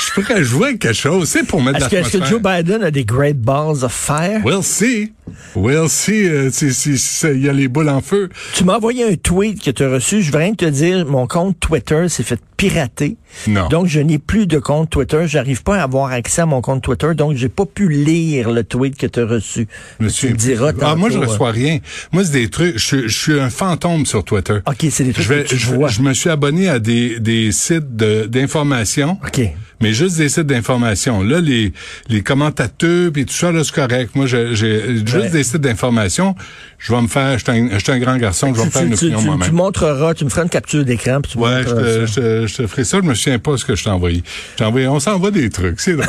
Je 0.08 0.14
pourrais 0.14 0.44
jouer 0.44 0.78
quelque 0.78 0.94
chose. 0.94 1.28
C'est 1.28 1.44
pour 1.44 1.62
mettre 1.62 1.80
Est-ce 1.80 1.90
que, 1.90 1.96
est-ce 1.98 2.12
que 2.14 2.18
l'atmosphère. 2.20 2.54
Joe 2.64 2.64
Biden 2.64 2.84
a 2.84 2.92
des 2.92 3.04
great 3.04 3.38
balls 3.42 3.84
of 3.84 3.92
fire? 3.92 4.42
We'll 4.46 4.64
see. 4.64 5.12
We'll 5.54 5.90
see 5.90 6.28
euh, 6.28 6.50
si, 6.50 6.74
si, 6.74 6.98
si 6.98 7.28
il 7.28 7.44
y 7.44 7.50
a 7.50 7.54
les 7.54 7.68
boules 7.68 7.90
en 7.90 8.02
feu. 8.02 8.30
Tu 8.56 8.64
m'as 8.64 8.78
envoyé 8.78 9.04
un 9.04 9.16
tweet 9.16 9.62
que 9.62 9.72
tu 9.72 9.84
as 9.84 9.90
reçu. 9.90 10.22
Je 10.22 10.32
veux 10.32 10.38
rien 10.38 10.54
te 10.54 10.66
dire, 10.66 11.06
mon 11.06 11.28
compte 11.28 11.60
Twitter 11.60 12.08
s'est 12.08 12.24
fait 12.24 12.40
pirater. 12.56 13.18
Non. 13.48 13.68
Donc, 13.70 13.88
je 13.88 14.00
n'ai 14.00 14.18
plus 14.18 14.48
de 14.48 14.60
compte 14.60 14.90
Twitter. 14.90 15.24
J'arrive 15.28 15.64
pas 15.64 15.78
à 15.80 15.84
avoir 15.84 16.12
accès 16.12 16.42
à 16.42 16.46
mon 16.46 16.62
compte 16.62 16.82
Twitter. 16.84 17.14
Donc, 17.16 17.36
j'ai 17.36 17.50
pas 17.50 17.66
pu 17.66 17.90
lire 17.90 18.52
le 18.52 18.64
tweet 18.64 18.98
que 18.98 19.08
tu 19.08 19.20
as 19.20 19.26
reçu. 19.26 19.68
Monsieur, 20.00 20.30
tu 20.30 20.34
me 20.34 20.38
diras 20.40 20.72
ah, 20.82 20.96
moi, 20.96 21.10
je 21.10 21.18
reçois 21.20 21.52
rien. 21.52 21.80
Moi, 22.12 22.24
c'est 22.26 22.32
des 22.34 22.50
trucs. 22.50 22.78
Je, 22.78 23.08
je 23.08 23.18
suis 23.20 23.40
un 23.40 23.50
fantôme 23.50 24.06
sur 24.06 24.24
Twitter. 24.24 24.54
euh. 24.54 24.62
OK, 24.72 24.86
c'est 24.90 25.04
des 25.04 25.14
trucs 25.14 25.26
Je, 25.26 25.34
vais, 25.34 25.44
que 25.44 25.50
tu 25.50 25.58
je, 25.58 25.74
vois. 25.74 25.90
je 25.90 26.02
me 26.02 26.14
suis 26.14 26.30
abonné 26.30 26.70
à 26.70 26.80
des, 26.80 27.20
des 27.20 27.52
sites 27.52 27.96
de- 27.96 28.26
d'information. 28.26 29.18
OK. 29.26 29.42
Mais 29.82 29.94
juste 29.94 30.18
des 30.18 30.28
sites 30.30 30.46
d'information. 30.48 31.22
Là, 31.24 31.40
les, 31.40 31.72
les 32.10 32.22
commentateurs 32.22 33.12
puis 33.14 33.26
tout 33.26 33.34
ça, 33.34 33.52
là, 33.52 33.64
c'est 33.64 33.74
correct. 33.74 34.12
Moi, 34.16 34.26
j'ai 34.28 34.56
j'ai 34.56 34.98
juste 34.98 35.16
Ouais. 35.16 35.30
des 35.30 35.44
sites 35.44 35.58
d'information. 35.62 36.36
Je 36.78 36.94
vais 36.94 37.02
me 37.02 37.08
faire, 37.08 37.38
je 37.40 37.44
suis 37.44 37.52
un, 37.52 37.70
je 37.74 37.78
suis 37.84 37.92
un 37.92 38.00
grand 38.00 38.18
garçon, 38.18 38.54
je 38.54 38.60
vais 38.60 38.66
me 38.66 38.70
faire 38.72 38.84
une 38.84 38.90
tu, 38.90 39.06
opinion 39.06 39.18
tu- 39.20 39.24
tu 39.24 39.30
moi-même. 39.30 39.52
montreras, 39.54 40.14
tu 40.14 40.26
me 40.26 40.30
feras 40.30 40.44
une 40.44 40.50
capture 40.50 40.84
d'écran. 40.86 41.20
puis 41.22 41.32
tu 41.34 41.38
Ouais, 41.38 41.64
je 41.64 41.70
te, 41.70 42.06
ça. 42.08 42.22
je, 42.22 42.48
je 42.48 42.56
te 42.56 42.68
ferai 42.68 42.84
ça. 42.84 42.98
Je 43.02 43.08
me 43.08 43.14
souviens 43.14 43.40
pas 43.40 43.58
ce 43.58 43.66
que 43.66 43.76
je 43.76 43.84
t'ai 43.84 43.90
envoyé. 43.90 44.24
Je 44.58 44.64
envoyé, 44.64 44.88
on 44.88 45.00
s'envoie 45.00 45.32
des 45.32 45.50
trucs. 45.50 45.80
C'est 45.80 45.96
drôle, 45.96 46.08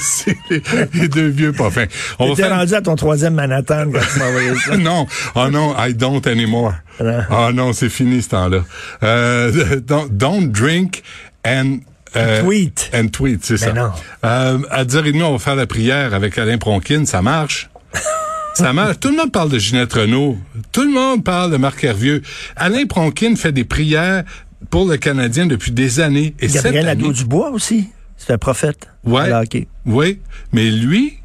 c'est. 0.00 0.36
Les, 0.50 0.62
les 0.94 1.08
deux 1.08 1.28
vieux 1.28 1.52
pas 1.52 1.70
fins. 1.70 1.86
On 2.18 2.28
va 2.30 2.34
T'es 2.34 2.42
faire... 2.42 2.56
rendu 2.56 2.74
à 2.74 2.80
ton 2.82 2.96
troisième 2.96 3.34
Manhattan 3.34 3.90
quand 3.92 4.00
tu 4.12 4.18
m'as 4.18 4.28
envoyé 4.28 4.54
ça. 4.56 4.76
non, 4.78 5.06
oh 5.34 5.48
non, 5.50 5.74
I 5.78 5.94
don't 5.94 6.26
anymore. 6.26 6.74
Non. 7.02 7.20
Oh 7.30 7.52
non, 7.52 7.72
c'est 7.72 7.88
fini 7.90 8.22
ce 8.22 8.28
temps-là. 8.30 8.64
Euh, 9.02 9.80
don't, 9.86 10.08
don't 10.10 10.48
drink 10.50 11.02
and 11.46 11.78
euh, 12.16 12.42
Tweet. 12.42 12.90
And 12.94 13.08
tweet, 13.08 13.44
c'est 13.44 13.56
ça. 13.56 13.72
non. 13.72 13.90
Euh, 14.24 14.58
à 14.70 14.84
10h30, 14.84 15.22
on 15.22 15.32
va 15.32 15.38
faire 15.38 15.56
la 15.56 15.66
prière 15.66 16.14
avec 16.14 16.38
Alain 16.38 16.58
Pronkin. 16.58 17.04
Ça 17.04 17.22
marche? 17.22 17.70
Ça 18.54 18.72
marche. 18.72 18.98
Tout 19.00 19.10
le 19.10 19.16
monde 19.16 19.32
parle 19.32 19.50
de 19.50 19.58
Ginette 19.58 19.92
Renault. 19.92 20.38
Tout 20.72 20.82
le 20.82 20.90
monde 20.90 21.22
parle 21.22 21.52
de 21.52 21.58
Marc 21.58 21.84
Hervieux. 21.84 22.22
Alain 22.56 22.86
Pronkin 22.86 23.36
fait 23.36 23.52
des 23.52 23.64
prières 23.64 24.24
pour 24.70 24.86
le 24.86 24.96
Canadien 24.96 25.44
depuis 25.46 25.72
des 25.72 26.00
années. 26.00 26.34
Et 26.40 26.46
Gabriel 26.46 26.86
Nadeau-Dubois 26.86 27.50
aussi. 27.50 27.90
C'est 28.16 28.32
un 28.32 28.38
prophète. 28.38 28.88
Ouais. 29.04 29.30
Oui, 29.84 30.20
mais 30.52 30.70
lui, 30.70 31.18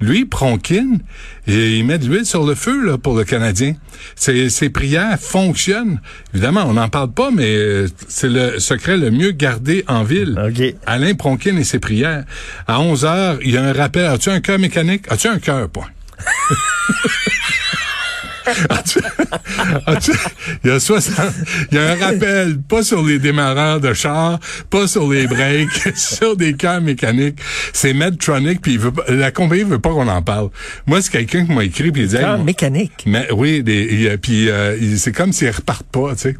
lui, 0.00 0.24
Pronkin, 0.24 0.98
et 1.46 1.78
il 1.78 1.84
met 1.84 1.98
de 1.98 2.06
l'huile 2.06 2.26
sur 2.26 2.44
le 2.44 2.54
feu 2.54 2.84
là, 2.84 2.98
pour 2.98 3.16
le 3.16 3.24
Canadien. 3.24 3.74
Ses, 4.16 4.50
ses 4.50 4.68
prières 4.68 5.18
fonctionnent. 5.18 6.00
Évidemment, 6.34 6.64
on 6.66 6.74
n'en 6.74 6.88
parle 6.88 7.12
pas, 7.12 7.30
mais 7.30 7.56
euh, 7.56 7.88
c'est 8.08 8.28
le 8.28 8.58
secret 8.58 8.96
le 8.96 9.10
mieux 9.10 9.30
gardé 9.30 9.84
en 9.88 10.02
ville. 10.02 10.38
Alain 10.86 11.14
Pronkin 11.14 11.56
et 11.56 11.64
ses 11.64 11.78
prières. 11.78 12.24
À 12.66 12.80
11 12.80 13.04
heures, 13.04 13.38
il 13.42 13.52
y 13.52 13.56
a 13.56 13.64
un 13.64 13.72
rappel. 13.72 14.06
As-tu 14.06 14.30
un 14.30 14.40
cœur 14.40 14.58
mécanique? 14.58 15.04
As-tu 15.08 15.28
un 15.28 15.38
cœur, 15.38 15.68
point? 15.68 15.88
As-tu- 18.70 18.98
as-tu- 19.86 20.12
il 20.64 20.70
y 20.70 20.72
a 20.72 20.80
60, 20.80 21.16
il 21.72 21.76
y 21.76 21.80
a 21.80 21.92
un 21.92 21.96
rappel, 21.96 22.58
pas 22.68 22.82
sur 22.82 23.02
les 23.02 23.18
démarreurs 23.18 23.80
de 23.80 23.92
char, 23.94 24.38
pas 24.70 24.86
sur 24.86 25.10
les 25.10 25.26
breaks, 25.26 25.92
sur 25.96 26.36
des 26.36 26.54
cœurs 26.54 26.80
mécaniques. 26.80 27.38
C'est 27.72 27.94
Medtronic, 27.94 28.60
puis 28.60 28.72
il 28.74 28.78
veut, 28.78 28.92
pas- 28.92 29.04
la 29.08 29.30
compagnie 29.30 29.62
veut 29.64 29.78
pas 29.78 29.90
qu'on 29.90 30.08
en 30.08 30.22
parle. 30.22 30.50
Moi, 30.86 31.00
c'est 31.02 31.10
quelqu'un 31.12 31.46
qui 31.46 31.52
m'a 31.52 31.64
écrit, 31.64 31.90
puis 31.92 32.02
il 32.02 32.08
dit, 32.08 32.16
Cœur 32.16 32.42
mécanique. 32.42 33.02
mais 33.06 33.26
oui, 33.32 33.62
des, 33.62 34.16
puis 34.20 34.48
euh, 34.50 34.76
c'est 34.96 35.12
comme 35.12 35.32
s'ils 35.32 35.50
repartent 35.50 35.86
pas, 35.90 36.14
tu 36.14 36.20
sais. 36.22 36.36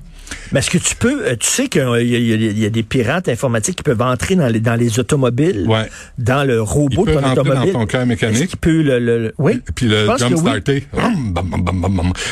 Mais 0.53 0.61
est-ce 0.61 0.71
que 0.71 0.79
tu 0.79 0.95
peux, 0.97 1.27
euh, 1.27 1.37
tu 1.39 1.47
sais 1.49 1.69
qu'il 1.69 1.83
y, 1.83 1.85
a- 1.85 2.01
y 2.01 2.65
y 2.65 2.71
des 2.71 2.83
pirates 2.83 3.29
informatiques 3.29 3.77
qui 3.77 3.83
peuvent 3.83 4.01
entrer 4.03 4.37
dans 4.37 4.49
les, 4.49 4.61
dans 4.61 4.75
les 4.77 4.99
automobiles, 4.99 5.65
Ouais. 5.69 5.89
dans 6.19 6.45
le 6.45 6.61
robot 6.63 7.07
de 7.07 7.13
ton 7.13 7.21
rentrer 7.21 7.35
dans 7.35 7.43
automobile. 7.43 7.73
ton 7.73 7.87
cœur 7.87 8.07
mécanique. 8.07 8.61
Peut 8.61 8.83
le, 8.83 9.35
oui. 9.39 9.61
Puis 9.75 9.87
le 9.89 10.07
jump 10.19 10.37
starter. 10.39 10.85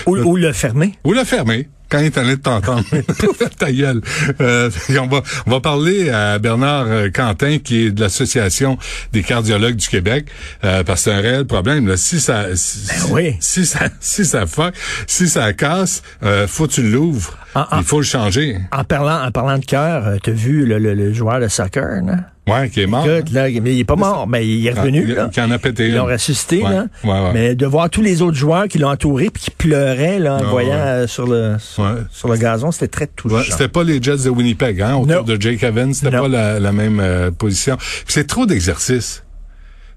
Ou, 0.06 0.16
ou 0.16 0.36
le 0.36 0.52
fermer. 0.52 0.94
Ou 1.04 1.12
le 1.12 1.24
fermer 1.24 1.68
quand 1.92 1.98
il 1.98 2.06
est 2.06 2.18
allé 2.18 2.36
de 2.36 2.40
t'entendre. 2.42 2.84
Ta 3.58 3.70
gueule. 3.70 4.00
Euh, 4.40 4.70
on, 4.98 5.06
va, 5.06 5.22
on 5.46 5.50
va 5.50 5.60
parler 5.60 6.08
à 6.10 6.38
Bernard 6.38 6.86
euh, 6.88 7.10
Quentin, 7.14 7.58
qui 7.58 7.86
est 7.86 7.90
de 7.90 8.00
l'Association 8.00 8.78
des 9.12 9.22
cardiologues 9.22 9.76
du 9.76 9.86
Québec, 9.86 10.26
euh, 10.64 10.82
parce 10.82 11.04
que 11.04 11.10
c'est 11.10 11.16
un 11.16 11.20
réel 11.20 11.44
problème. 11.44 11.86
Là. 11.86 11.96
Si 11.98 12.18
ça 12.18 12.46
si, 12.54 12.88
Ben 12.88 13.12
oui. 13.12 13.36
si 13.40 13.66
ça 13.66 13.88
si 14.00 14.24
ça 14.24 14.46
fuck, 14.46 14.74
si 15.06 15.28
ça 15.28 15.52
casse, 15.52 16.02
euh, 16.22 16.46
faut 16.48 16.66
que 16.66 16.72
tu 16.72 16.82
l'ouvres. 16.82 17.36
Il 17.76 17.84
faut 17.84 17.98
le 18.00 18.06
changer. 18.06 18.56
En 18.72 18.82
parlant, 18.84 19.22
en 19.26 19.30
parlant 19.30 19.58
de 19.58 19.64
cœur, 19.66 20.06
euh, 20.08 20.16
t'as 20.22 20.32
vu 20.32 20.64
le, 20.64 20.78
le- 20.78 20.94
le 20.94 21.12
joueur 21.12 21.38
de 21.38 21.48
soccer, 21.48 22.02
là? 22.02 22.16
Ouais, 22.48 22.68
qui 22.70 22.80
est 22.82 22.86
mort. 22.88 23.08
Écoute, 23.08 23.30
là, 23.32 23.48
mais 23.62 23.72
il 23.74 23.78
est 23.80 23.84
pas 23.84 23.94
mort, 23.94 24.26
mais 24.26 24.44
il 24.44 24.66
est 24.66 24.72
Ah, 24.76 24.80
revenu, 24.80 25.04
il- 25.06 25.14
là. 25.14 25.28
qui 25.32 25.40
en 25.40 25.48
a 25.52 25.58
pété 25.58 25.88
Ils 25.88 25.94
l'ont 25.94 26.06
ressuscité, 26.06 26.62
Ouais, 26.64 26.70
là. 26.70 26.86
ouais, 27.04 27.10
ouais. 27.10 27.30
Mais 27.32 27.54
de 27.54 27.66
voir 27.66 27.88
tous 27.88 28.02
les 28.02 28.20
autres 28.20 28.36
joueurs 28.36 28.66
qui 28.66 28.78
l'ont 28.78 28.88
entouré 28.90 29.30
puis 29.30 29.44
qui 29.44 29.50
pleuraient, 29.52 30.18
là, 30.18 30.34
en 30.34 30.38
Ah, 30.40 30.50
voyant 30.50 30.72
euh, 30.76 31.06
sur 31.06 31.26
le, 31.28 31.54
sur, 31.60 32.28
le 32.28 32.36
gazon, 32.36 32.72
c'était 32.72 32.88
très 32.88 33.06
touchant. 33.06 33.42
C'était 33.48 33.68
pas 33.68 33.84
les 33.84 34.02
Jets 34.02 34.24
de 34.24 34.28
Winnipeg, 34.30 34.80
hein, 34.82 34.96
autour 34.96 35.22
de 35.22 35.40
Jake 35.40 35.62
Evans, 35.62 35.94
c'était 35.94 36.10
pas 36.10 36.26
la, 36.26 36.58
la 36.58 36.72
même 36.72 36.98
euh, 37.00 37.30
position. 37.30 37.78
C'est 38.08 38.26
trop 38.26 38.44
d'exercice. 38.44 39.22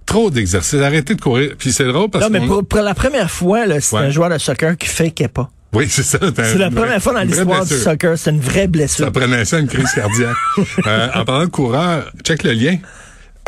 Trop 0.05 0.29
d'exercice. 0.29 0.79
Arrêtez 0.81 1.15
de 1.15 1.21
courir. 1.21 1.53
Puis 1.57 1.71
c'est 1.71 1.85
drôle 1.87 2.11
parce 2.11 2.25
non, 2.25 2.29
mais 2.29 2.45
pour, 2.45 2.63
pour 2.63 2.81
la 2.81 2.93
première 2.93 3.31
fois, 3.31 3.61
c'est 3.79 3.95
Ouais. 3.95 4.01
un 4.03 4.09
joueur 4.11 4.29
de 4.29 4.37
soccer 4.37 4.77
qui 4.77 4.87
fakeait 4.87 5.27
pas. 5.29 5.49
Oui, 5.75 5.87
c'est 5.89 6.03
ça. 6.03 6.17
C'est 6.35 6.57
la 6.57 6.71
première 6.71 7.01
fois 7.01 7.13
dans 7.13 7.21
l'histoire 7.21 7.65
du 7.65 7.77
soccer. 7.77 8.17
C'est 8.17 8.31
une 8.31 8.39
vraie 8.39 8.67
blessure. 8.67 9.05
Ça 9.05 9.11
prenait 9.11 9.45
ça, 9.45 9.59
une 9.59 9.67
crise 9.67 9.91
cardiaque. 9.93 10.35
Euh, 10.87 11.07
en 11.15 11.25
parlant 11.25 11.45
de 11.45 11.49
coureur, 11.49 12.11
check 12.23 12.43
le 12.43 12.51
lien. 12.51 12.77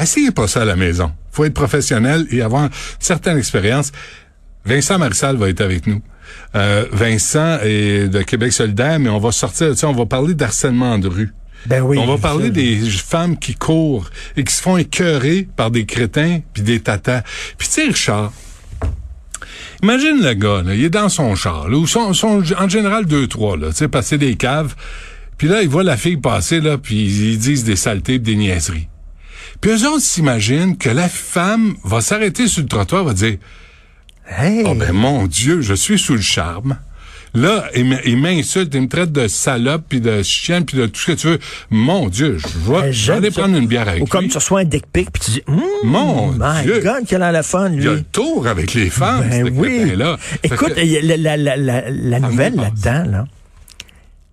Essayez 0.02 0.32
pas 0.32 0.48
ça 0.48 0.62
à 0.62 0.66
la 0.66 0.76
maison. 0.76 1.12
faut 1.32 1.46
être 1.46 1.54
professionnel 1.54 2.26
et 2.32 2.42
avoir 2.42 2.64
une 2.66 2.70
certaine 3.00 3.38
expérience. 3.38 3.92
Vincent 4.66 4.98
Marissal 4.98 5.36
va 5.38 5.50
être 5.50 5.62
avec 5.62 5.88
nous. 5.88 6.02
Euh, 6.56 6.86
Vincent 6.92 7.60
est 7.64 8.08
de 8.08 8.22
Québec 8.24 8.54
solidaire, 8.54 9.00
mais 9.00 9.10
on 9.10 9.20
va 9.20 9.32
sortir, 9.32 9.74
on 9.84 9.94
va 9.94 10.06
parler 10.06 10.34
d'harcèlement 10.34 10.98
de 10.98 11.08
rue. 11.08 11.34
Ben 11.66 11.82
oui. 11.82 11.98
on 11.98 12.06
va 12.06 12.18
parler 12.18 12.50
des 12.50 12.78
femmes 12.90 13.38
qui 13.38 13.56
courent 13.56 14.10
et 14.36 14.44
qui 14.44 14.54
se 14.54 14.62
font 14.62 14.78
écœurer 14.78 15.48
par 15.56 15.72
des 15.72 15.86
crétins 15.86 16.40
puis 16.54 16.64
des 16.64 16.80
tatas. 16.80 17.24
Puis 17.58 17.68
tu 17.68 17.74
sais, 17.74 17.88
Richard, 17.88 18.32
imagine 19.84 20.22
le 20.24 20.34
gars, 20.34 20.62
là, 20.64 20.74
il 20.76 20.84
est 20.84 20.90
dans 20.90 21.10
son 21.10 21.36
char, 21.36 21.70
là, 21.70 21.78
ou 21.78 21.88
son, 21.88 22.14
son- 22.14 22.44
en 22.58 22.70
général 22.70 23.06
deux, 23.06 23.28
trois, 23.28 23.58
là, 23.58 23.70
tu 23.70 23.76
sais, 23.78 23.88
passer 23.88 24.18
des 24.18 24.36
caves. 24.36 24.76
Puis 25.38 25.48
là, 25.48 25.62
il 25.62 25.70
voit 25.70 25.84
la 25.84 25.98
fille 25.98 26.18
passer, 26.18 26.60
là, 26.62 26.78
puis 26.78 26.96
ils 27.06 27.38
disent 27.38 27.64
des 27.64 27.76
saletés 27.76 28.18
des 28.20 28.36
niaiseries. 28.36 28.88
Puis 29.62 29.72
eux 29.72 29.88
autres 29.88 30.02
s'imaginent 30.02 30.78
que 30.78 30.90
la 30.90 31.08
femme 31.10 31.76
va 31.84 32.02
s'arrêter 32.02 32.48
sur 32.48 32.62
le 32.64 32.68
trottoir, 32.68 33.04
va 33.04 33.14
dire 33.14 33.38
Hey. 34.30 34.64
Oh 34.66 34.74
ben 34.76 34.92
mon 34.94 35.26
Dieu, 35.26 35.62
je 35.62 35.74
suis 35.74 35.98
sous 35.98 36.16
le 36.16 36.22
charme. 36.22 36.78
Là, 37.40 37.66
il 37.76 38.00
il 38.06 38.18
m'insulte, 38.18 38.74
il 38.74 38.82
me 38.82 38.88
traite 38.88 39.12
de 39.12 39.28
salope, 39.28 39.84
puis 39.90 40.02
de 40.02 40.24
chienne, 40.24 40.66
puis 40.66 40.78
de 40.78 40.86
tout 40.88 41.00
ce 41.00 41.08
que 41.12 41.12
tu 41.18 41.28
veux. 41.28 41.40
Mon 41.70 42.08
Dieu, 42.10 42.38
je 42.40 42.48
vais, 42.72 42.92
je 42.94 43.12
vais 43.12 43.18
aller 43.20 43.32
ça. 43.32 43.42
prendre 43.42 43.58
une 43.58 43.68
bière 43.68 43.88
avec 43.88 44.02
Ou 44.04 44.06
comme 44.08 44.24
lui. 44.24 44.30
tu 44.30 44.38
reçois 44.38 44.62
un 44.62 44.64
dick 44.64 44.86
pic 44.92 45.12
puis 45.12 45.22
tu 45.24 45.32
dis, 45.32 45.44
Hum, 45.48 45.62
Mon 45.84 46.32
my 46.32 46.64
Dieu. 46.64 46.82
God, 46.84 47.04
quel 47.08 47.22
a 47.22 47.32
la 47.32 47.44
fun, 47.44 47.70
Il 47.74 47.84
y 47.84 47.88
a 47.88 47.92
le 47.92 47.96
lui. 47.98 48.04
tour 48.06 48.48
avec 48.48 48.74
les 48.74 48.90
femmes, 48.90 49.26
Ben 49.30 49.50
oui. 49.56 49.92
Fait 50.42 50.48
Écoute, 50.54 50.74
que- 50.74 50.80
il 50.82 51.08
la, 51.08 51.18
la, 51.18 51.38
la, 51.38 51.58
la, 51.58 51.90
la 51.90 52.20
nouvelle 52.20 52.56
là-dedans, 52.56 53.04
là, 53.12 53.26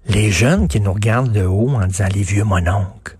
les 0.09 0.31
jeunes 0.31 0.69
qui 0.69 0.81
nous 0.81 0.93
regardent 0.93 1.33
de 1.33 1.43
haut 1.45 1.71
en 1.75 1.87
disant 1.87 2.09
les 2.15 2.23
vieux 2.23 2.45
mononcles. 2.45 3.17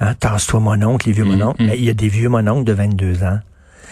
Hein, 0.00 0.14
tasse-toi 0.14 0.60
mononcle, 0.60 1.06
les 1.08 1.12
vieux 1.14 1.24
Mm, 1.24 1.28
mononcles. 1.28 1.62
Mais 1.62 1.78
il 1.78 1.84
y 1.84 1.90
a 1.90 1.94
des 1.94 2.08
vieux 2.08 2.28
mononcles 2.28 2.64
de 2.64 2.72
22 2.72 3.22
ans. 3.22 3.38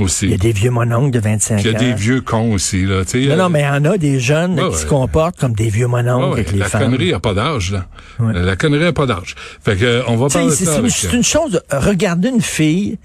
Aussi. 0.01 0.27
Il 0.27 0.31
y 0.33 0.35
a 0.35 0.39
des 0.39 0.53
vieux 0.53 0.71
mononcles 0.71 1.11
de 1.11 1.21
25 1.21 1.57
Puis 1.57 1.65
il 1.65 1.73
y 1.73 1.75
a 1.75 1.79
ans. 1.79 1.81
des 1.83 1.95
vieux 1.95 2.21
cons 2.21 2.53
aussi, 2.53 2.85
là. 2.85 3.03
sais, 3.07 3.19
Non, 3.27 3.33
euh, 3.33 3.37
non, 3.37 3.49
mais 3.49 3.61
il 3.61 3.65
y 3.65 3.69
en 3.69 3.85
a 3.85 3.99
des 3.99 4.19
jeunes 4.21 4.59
Ouais, 4.61 4.71
qui 4.71 4.79
se 4.79 4.87
comportent 4.87 5.39
comme 5.39 5.53
des 5.55 5.69
vieux 5.69 5.87
mononcles 5.87 6.25
ouais, 6.25 6.29
ouais, 6.31 6.41
avec 6.41 6.53
les 6.53 6.59
la 6.59 6.69
femmes. 6.69 6.83
connerie 6.85 7.13
a 7.13 7.21
pas 7.21 7.35
d'âge, 7.35 7.73
là. 7.73 7.87
Ouais. 8.19 8.33
La 8.35 8.57
connerie 8.57 8.87
a 8.87 8.93
pas 8.93 9.07
d'âge. 9.07 9.35
Fait 9.65 9.77
que, 9.77 9.85
euh, 9.85 10.03
on 10.09 10.17
va 10.17 10.29
parler 10.29 10.51
c'est 10.51 10.65
une, 10.65 10.85
euh, 10.87 11.17
une 11.17 11.25
chose 11.25 11.53
de 11.53 11.77
regarder 11.77 12.29
une 12.29 12.41
fille 12.43 12.99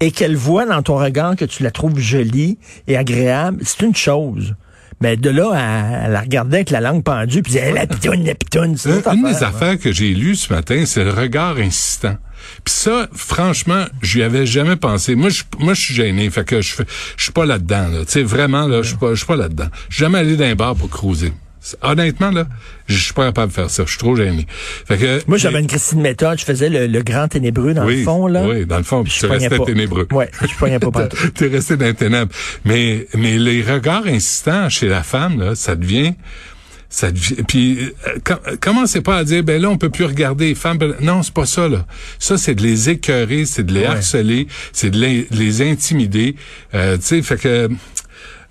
et 0.00 0.10
qu'elle 0.10 0.36
voit 0.36 0.66
dans 0.66 0.82
ton 0.82 0.96
regard 0.96 1.36
que 1.36 1.44
tu 1.44 1.62
la 1.62 1.70
trouves 1.70 1.98
jolie 1.98 2.58
et 2.88 2.96
agréable, 2.96 3.58
c'est 3.64 3.82
une 3.82 3.94
chose. 3.94 4.54
Mais 5.00 5.16
de 5.16 5.28
là 5.28 5.50
à, 5.52 6.04
à 6.04 6.08
la 6.08 6.20
regarder 6.20 6.56
avec 6.58 6.70
la 6.70 6.80
langue 6.80 7.02
pendue 7.02 7.42
puis 7.42 7.56
Hey, 7.56 7.72
la 7.74 7.86
pitoune, 7.86 8.24
la 8.24 8.34
pitoune, 8.34 8.76
Une, 8.86 8.92
autre 8.92 9.12
une 9.12 9.22
des 9.24 9.28
affaire. 9.42 9.48
affaires 9.48 9.78
que 9.78 9.92
j'ai 9.92 10.14
lues 10.14 10.36
ce 10.36 10.52
matin, 10.52 10.84
c'est 10.86 11.04
le 11.04 11.10
regard 11.10 11.56
insistant. 11.58 12.16
Puis 12.64 12.74
ça, 12.74 13.08
franchement, 13.14 13.84
j'y 14.02 14.22
avais 14.22 14.46
jamais 14.46 14.76
pensé. 14.76 15.14
Moi, 15.14 15.30
je, 15.30 15.42
moi, 15.58 15.74
je 15.74 15.80
suis 15.80 15.94
gêné, 15.94 16.28
fait 16.30 16.44
que 16.44 16.60
je 16.60 16.74
suis 17.16 17.32
pas 17.32 17.46
là-dedans. 17.46 17.88
Là. 17.88 18.04
Tu 18.04 18.12
sais, 18.12 18.22
vraiment, 18.22 18.66
là, 18.66 18.82
je 18.82 18.88
suis 18.88 18.96
pas, 18.96 19.10
je 19.10 19.16
suis 19.16 19.26
pas 19.26 19.36
là-dedans. 19.36 19.68
Jamais 19.90 20.18
allé 20.18 20.36
d'un 20.36 20.54
bar 20.54 20.74
pour 20.76 20.88
cruiser. 20.90 21.32
Honnêtement, 21.80 22.30
là, 22.30 22.46
je 22.88 22.96
suis 22.98 23.14
pas 23.14 23.24
capable 23.24 23.48
de 23.48 23.54
faire 23.54 23.70
ça. 23.70 23.84
Je 23.86 23.90
suis 23.90 23.98
trop 23.98 24.14
gêné. 24.14 24.46
Fait 24.86 24.98
que, 24.98 25.20
Moi, 25.26 25.38
j'avais 25.38 25.60
une 25.60 25.66
Christine 25.66 26.02
méthode, 26.02 26.38
je 26.38 26.44
faisais 26.44 26.68
le, 26.68 26.86
le 26.86 27.02
grand 27.02 27.26
ténébreux 27.26 27.72
dans 27.72 27.86
oui, 27.86 27.98
le 27.98 28.02
fond, 28.04 28.26
là. 28.26 28.46
Oui, 28.46 28.66
dans 28.66 28.76
le 28.76 28.82
fond, 28.82 29.02
Puis 29.02 29.14
je 29.14 29.20
tu 29.20 29.32
restais 29.32 29.56
pas. 29.56 29.64
ténébreux. 29.64 30.06
Ouais, 30.12 30.30
je 30.42 30.54
pognais 30.58 30.78
pas 30.78 30.90
partout. 30.90 31.16
T'es 31.34 31.46
resté 31.48 31.78
dans 31.78 31.86
les 31.86 31.94
ténèbres. 31.94 32.30
Mais, 32.66 33.06
mais 33.14 33.38
les 33.38 33.62
regards 33.62 34.06
insistants 34.06 34.68
chez 34.68 34.88
la 34.88 35.02
femme, 35.02 35.40
là, 35.40 35.54
ça 35.54 35.74
devient, 35.74 36.12
ça 36.96 37.08
puis 37.48 37.92
euh, 38.06 38.18
com- 38.24 38.38
commencez 38.60 39.00
pas 39.00 39.16
à 39.18 39.24
dire, 39.24 39.42
ben 39.42 39.60
là, 39.60 39.68
on 39.70 39.78
peut 39.78 39.90
plus 39.90 40.04
regarder 40.04 40.46
les 40.48 40.54
femmes. 40.54 40.78
Ben, 40.78 40.94
Non, 41.00 41.22
c'est 41.22 41.34
pas 41.34 41.46
ça, 41.46 41.68
là. 41.68 41.86
Ça, 42.18 42.38
c'est 42.38 42.54
de 42.54 42.62
les 42.62 42.90
écœurer, 42.90 43.44
c'est 43.46 43.64
de 43.64 43.72
les 43.74 43.80
Ouais. 43.80 43.86
harceler, 43.86 44.46
c'est 44.72 44.90
de 44.90 44.98
les, 44.98 45.26
les 45.30 45.62
intimider. 45.62 46.36
Euh, 46.74 46.96
tu 46.96 47.02
sais, 47.02 47.22
fait 47.22 47.36
que, 47.36 47.68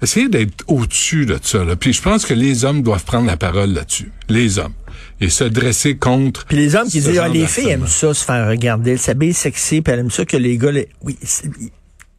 essayez 0.02 0.28
d'être 0.30 0.64
au-dessus 0.68 1.26
de 1.26 1.38
ça, 1.42 1.64
là. 1.64 1.76
Puis 1.76 1.94
je 1.94 2.02
pense 2.02 2.26
que 2.26 2.34
les 2.34 2.66
hommes 2.66 2.82
doivent 2.82 3.06
prendre 3.06 3.28
la 3.28 3.38
parole 3.38 3.72
là-dessus. 3.74 4.12
Les 4.30 4.60
hommes. 4.60 4.74
Et 5.22 5.30
se 5.30 5.46
dresser 5.46 5.96
contre. 5.96 6.46
Puis 6.46 6.58
les 6.58 6.76
hommes 6.76 6.88
qui 6.90 7.00
disent, 7.00 7.20
ah, 7.20 7.30
les 7.30 7.48
filles 7.48 7.70
aiment 7.70 7.88
ça, 7.88 8.14
se 8.14 8.26
faire 8.26 8.48
regarder, 8.50 8.92
elles 8.92 9.00
s'habillent 9.00 9.34
sexy, 9.34 9.82
puis 9.82 9.94
elles 9.94 10.00
aiment 10.00 10.12
ça 10.12 10.26
que 10.26 10.36
les 10.36 10.58
gars, 10.58 10.72
les- 10.72 10.90
oui, 11.02 11.18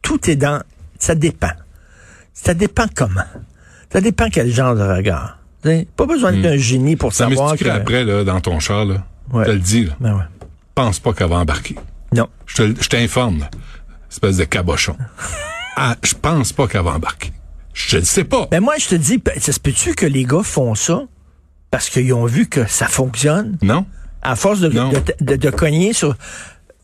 tout 0.01 0.27
est 0.29 0.35
dans, 0.35 0.61
ça 0.97 1.13
dépend. 1.13 1.51
Ça 2.33 2.53
dépend 2.55 2.85
comment. 2.95 3.21
Ça 3.93 4.01
dépend 4.01 4.29
quel 4.31 4.51
genre 4.51 4.75
de 4.75 4.81
regard. 4.81 5.37
Pas 5.95 6.05
besoin 6.05 6.31
d'être 6.33 6.45
un 6.53 6.57
génie 6.57 6.95
pour 6.95 7.13
Ça 7.13 7.27
savoir 7.29 7.57
que... 7.57 7.67
après, 7.67 8.03
là, 8.03 8.23
dans 8.23 8.39
ton 8.41 8.59
char, 8.59 8.85
là. 8.85 9.05
Ouais. 9.31 9.43
Je 9.45 9.49
te 9.49 9.55
le 9.55 9.59
dis, 9.59 9.85
là. 9.85 9.93
Ben 9.99 10.13
ouais. 10.15 10.23
Pense 10.75 10.99
pas 10.99 11.13
qu'elle 11.13 11.29
va 11.29 11.37
embarquer. 11.37 11.75
Non. 12.13 12.27
Je 12.45 12.63
t'informe, 12.87 13.47
espèce 14.11 14.37
de 14.37 14.43
cabochon. 14.43 14.95
ah, 15.77 15.95
je 16.03 16.13
pense 16.13 16.53
pas 16.53 16.67
qu'elle 16.67 16.83
va 16.83 16.91
embarquer. 16.91 17.31
Je 17.73 17.97
le 17.97 18.03
sais 18.03 18.23
pas. 18.23 18.47
Ben 18.51 18.61
moi, 18.61 18.75
je 18.77 18.87
te 18.89 18.95
dis, 18.95 19.21
ça 19.39 19.51
se 19.51 19.59
peut-tu 19.59 19.95
que 19.95 20.05
les 20.05 20.23
gars 20.23 20.43
font 20.43 20.75
ça 20.75 21.03
parce 21.71 21.89
qu'ils 21.89 22.13
ont 22.13 22.25
vu 22.25 22.47
que 22.47 22.65
ça 22.67 22.87
fonctionne? 22.87 23.57
Non, 23.61 23.85
À 24.21 24.35
force 24.35 24.59
de, 24.61 24.69
Non. 24.69 24.89
de, 24.89 25.01
de- 25.21 25.35
de 25.35 25.49
cogner 25.49 25.91
sur, 25.93 26.15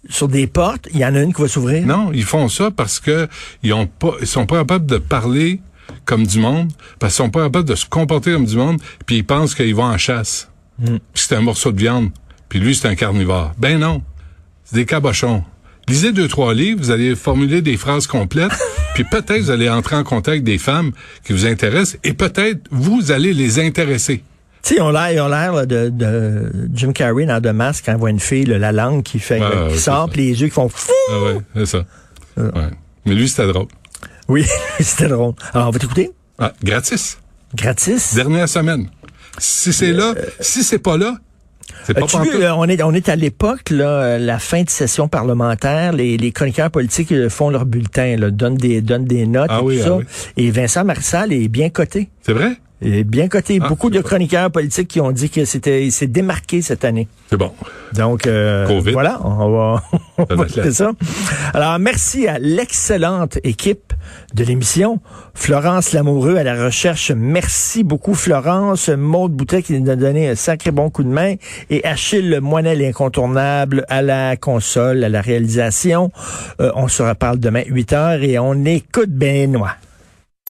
sur 0.10 0.28
des 0.28 0.48
portes, 0.48 0.88
il 0.94 1.00
y 1.00 1.06
en 1.06 1.16
a 1.16 1.22
une 1.22 1.34
qui 1.34 1.42
va 1.42 1.48
s'ouvrir? 1.48 1.86
non, 1.86 2.12
ils 2.14 2.26
font 2.26 2.50
ça 2.50 2.72
parce 2.72 3.00
que 3.00 3.28
ils 3.64 3.72
ont 3.74 3.88
pas, 3.88 4.14
ils 4.20 4.28
sont 4.28 4.46
pas 4.46 4.58
capables 4.58 4.86
de 4.86 4.98
parler 4.98 5.62
comme 6.12 6.27
du 6.27 6.39
monde, 6.39 6.70
parce 7.00 7.13
qu'ils 7.13 7.24
sont 7.24 7.30
pas 7.30 7.44
capables 7.44 7.70
de 7.70 7.75
se 7.75 7.86
comporter 7.86 8.34
comme 8.34 8.44
du 8.44 8.58
monde, 8.58 8.82
puis 9.06 9.20
ils 9.20 9.24
pensent 9.24 9.56
qu'ils 9.56 9.74
vont 9.74 9.86
en 9.86 9.98
chasse. 9.98 10.50
Hmm. 10.77 10.98
Puis 11.13 11.24
c'est 11.25 11.36
un 11.38 11.41
morceau 11.41 11.72
de 11.72 11.80
viande, 11.80 12.10
puis 12.50 12.60
lui 12.60 12.75
c'est 12.75 12.89
un 12.89 12.96
carnivore. 12.96 13.53
Ben 13.58 13.80
non, 13.80 14.01
c'est 14.65 14.75
des 14.75 14.86
cabochons. 14.86 15.41
Lisez 15.88 16.12
deux 16.12 16.27
trois 16.27 16.53
livres, 16.53 16.82
vous 16.82 16.91
allez 16.91 17.15
formuler 17.15 17.62
des 17.62 17.77
phrases 17.77 18.08
complètes, 18.08 18.51
puis 18.94 19.06
peut-être 19.06 19.39
vous 19.39 19.51
allez 19.51 19.70
entrer 19.70 19.96
en 19.96 20.03
contact 20.03 20.27
avec 20.27 20.44
des 20.44 20.58
femmes 20.58 20.91
qui 21.25 21.32
vous 21.32 21.46
intéressent, 21.46 21.98
et 22.03 22.12
peut-être 22.12 22.68
vous 22.72 23.13
allez 23.13 23.34
les 23.34 23.60
intéresser. 23.60 24.22
Tu 24.63 24.70
sais, 24.70 24.75
ils 24.75 24.82
ont 24.82 24.91
l'air, 24.91 25.25
ont 25.25 25.30
l'air 25.30 25.65
de, 25.65 25.88
de 25.88 26.51
Jim 26.74 26.91
Carrey 26.91 27.25
dans 27.25 27.41
The 27.41 27.53
Mask 27.53 27.86
quand 27.86 27.94
il 27.94 28.00
voit 28.00 28.10
une 28.10 28.20
fille, 28.20 28.44
là, 28.44 28.58
la 28.58 28.74
langue 28.74 29.01
qui 29.01 29.20
fait, 29.20 29.39
là, 29.39 29.50
qui 29.68 29.74
ouais, 29.75 29.77
sort, 29.77 30.10
puis 30.10 30.24
les 30.24 30.41
yeux 30.41 30.48
qui 30.48 30.53
font 30.53 30.68
fou. 30.68 30.91
Ah 31.10 31.24
ouais, 31.24 31.38
c'est 31.56 31.65
ça. 31.68 31.86
Ouais. 32.36 32.70
Mais 33.06 33.13
lui 33.13 33.30
c'était 33.30 33.48
drôle. 33.48 33.68
Oui, 34.28 34.46
c'était 34.80 35.08
drôle. 35.08 35.34
Alors, 35.54 35.68
on 35.70 35.72
va 35.72 35.80
t'écouter? 35.80 36.12
Ah, 36.40 36.54
gratis. 36.63 37.18
Gratis. 37.56 38.16
Dernière 38.16 38.48
semaine. 38.50 38.90
Si 39.38 39.74
c'est 39.74 39.92
là, 39.92 40.13
si 40.40 40.63
c'est 40.63 40.80
pas 40.80 40.98
là, 40.98 41.16
c'est 41.84 41.94
pas 41.94 42.06
vu, 42.06 42.38
là, 42.40 42.56
on 42.58 42.66
est, 42.66 42.82
on 42.84 42.94
est 42.94 43.10
à 43.10 43.16
l'époque, 43.16 43.70
là, 43.70 43.86
euh, 43.90 44.18
la 44.18 44.40
fin 44.40 44.62
de 44.63 44.70
session 44.70 45.08
parlementaire, 45.08 45.94
les, 45.94 46.18
les 46.18 46.32
chroniqueurs 46.32 46.70
politiques 46.70 47.12
euh, 47.12 47.30
font 47.30 47.50
leur 47.50 47.66
bulletin, 47.66 48.18
là, 48.18 48.30
donnent 48.30 48.58
des, 48.58 48.82
donnent 48.82 49.06
des 49.06 49.25
notes 49.25 49.50
Ah 49.50 49.60
et 49.62 49.63
oui, 49.63 49.78
tout 49.78 49.84
ah 49.84 49.88
ça. 49.88 49.96
oui. 49.98 50.04
Et 50.38 50.51
Vincent 50.51 50.84
Marissal 50.84 51.32
est 51.34 51.48
bien 51.48 51.70
coté. 51.70 52.10
C'est 52.22 52.34
vrai? 52.34 52.58
Est 52.84 53.04
bien 53.04 53.28
coté. 53.28 53.60
Ah, 53.62 53.68
Beaucoup 53.68 53.92
de 53.92 54.00
chroniqueurs 54.02 54.50
politiques 54.50 54.88
qui 54.88 55.00
ont 55.02 55.12
dit 55.12 55.30
que 55.30 55.46
c'était, 55.46 55.86
il 55.86 55.92
s'est 55.92 56.08
démarqué 56.08 56.64
cette 56.64 56.84
année. 56.84 57.08
C'est 57.30 57.38
bon. 57.38 57.52
Donc, 57.94 58.26
euh, 58.26 58.66
Covid. 58.66 58.92
voilà, 58.92 59.20
on 59.24 59.50
va, 59.52 59.84
on 60.18 60.26
Ça 60.26 60.36
va 60.36 60.46
là. 60.64 60.72
ça. 60.72 60.92
Alors, 61.54 61.78
merci 61.78 62.28
à 62.28 62.40
l'excellente 62.40 63.38
équipe 63.44 63.94
de 64.34 64.44
l'émission. 64.44 65.00
Florence 65.36 65.94
Lamoureux 65.94 66.38
à 66.38 66.44
la 66.44 66.66
recherche. 66.66 67.12
Merci 67.16 67.84
beaucoup, 67.84 68.16
Florence. 68.16 68.90
Maude 68.90 69.34
Boutet 69.34 69.62
qui 69.62 69.80
nous 69.80 69.90
a 69.92 69.96
donné 69.96 70.30
un 70.30 70.36
sacré 70.36 70.72
bon 70.72 70.90
coup 70.90 71.04
de 71.04 71.10
main. 71.10 71.36
Et 71.70 71.86
Achille 71.86 72.40
Moinel 72.42 72.84
incontournable 72.84 73.86
à 73.90 74.02
la 74.02 74.38
console, 74.38 75.04
à 75.04 75.10
la 75.10 75.22
réalisation. 75.22 76.12
Euh, 76.60 76.72
on 76.76 76.88
se 76.88 77.04
reparle 77.04 77.38
demain 77.40 77.64
8 77.68 77.94
heures 77.94 78.24
et 78.24 78.40
on 78.40 78.66
écoute 78.66 79.10
Benoît. 79.12 79.76